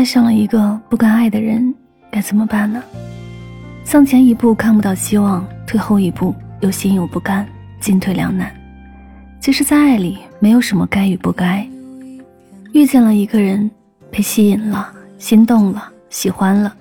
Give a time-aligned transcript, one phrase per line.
[0.00, 1.74] 爱上了一个不该爱的人，
[2.10, 2.82] 该怎么办呢？
[3.84, 7.46] 向前一步看不到希望，退后一步又心有不甘，
[7.80, 8.50] 进退两难。
[9.42, 11.68] 其实，在爱里没有什么该与不该。
[12.72, 13.70] 遇见了一个人，
[14.10, 16.74] 被吸引了，心动了，喜欢了，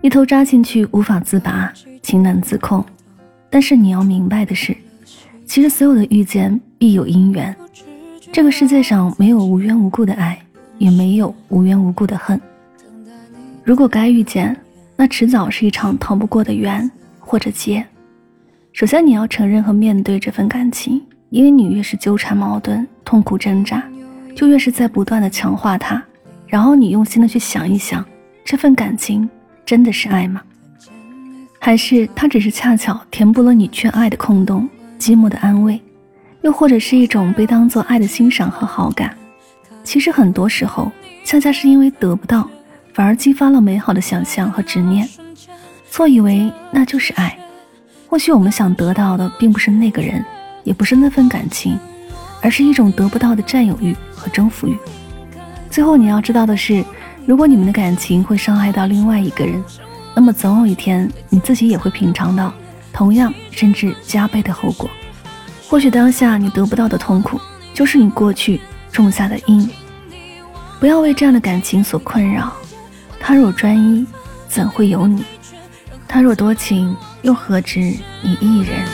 [0.00, 2.84] 一头扎进去无法自拔，情难自控。
[3.50, 4.76] 但是你要明白的是，
[5.44, 7.52] 其实所有的遇见必有因缘。
[8.30, 10.38] 这个世界上没有无缘无故的爱，
[10.78, 12.40] 也没有无缘无故的恨。
[13.70, 14.60] 如果该遇见，
[14.96, 17.86] 那迟早是一场逃不过的缘或者劫。
[18.72, 23.80] 首先，你要承认和面对这份感情，因为你越是纠缠矛盾、痛苦挣扎，
[24.34, 26.02] 就越是在不断的强化它。
[26.48, 28.04] 然后，你用心的去想一想，
[28.44, 29.30] 这份感情
[29.64, 30.42] 真的是爱吗？
[31.60, 34.68] 还是它只是恰巧填补了你缺爱的空洞、
[34.98, 35.80] 寂寞的安慰，
[36.42, 39.16] 又或者是一种被当做爱的欣赏和好感？
[39.84, 40.90] 其实很多时候，
[41.22, 42.50] 恰恰是因为得不到。
[42.92, 45.08] 反而激发了美好的想象和执念，
[45.90, 47.38] 错以为那就是爱。
[48.08, 50.24] 或许我们想得到的并不是那个人，
[50.64, 51.78] 也不是那份感情，
[52.42, 54.76] 而是一种得不到的占有欲和征服欲。
[55.70, 56.84] 最后你要知道的是，
[57.24, 59.62] 如果你们的感情会伤害到另外一个人，
[60.14, 62.52] 那么总有一天你自己也会品尝到
[62.92, 64.90] 同样甚至加倍的后果。
[65.68, 67.40] 或许当下你得不到的痛苦，
[67.72, 68.60] 就是你过去
[68.90, 69.70] 种下的因。
[70.80, 72.52] 不要为这样的感情所困扰。
[73.30, 74.04] 他若专一，
[74.48, 75.24] 怎会有你？
[76.08, 78.84] 他若多情，又何止你一人？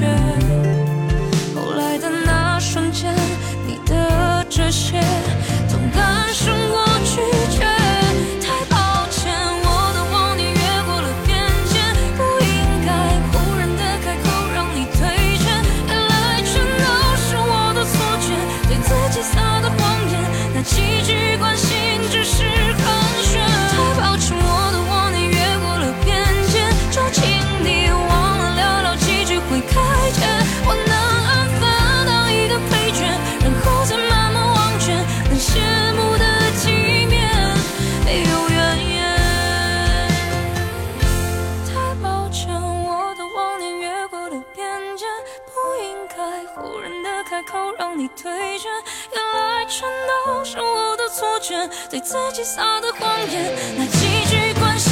[0.00, 0.49] future
[45.46, 48.68] 不应该，忽然的开口让你退却，
[49.12, 49.88] 原来全
[50.26, 54.89] 都是我的错觉，对自己撒的谎言，那几句关心。